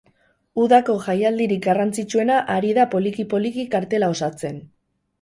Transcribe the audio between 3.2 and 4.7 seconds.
poliki kartela osatzen.